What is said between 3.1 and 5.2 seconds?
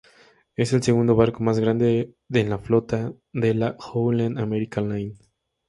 de la Holland America Line.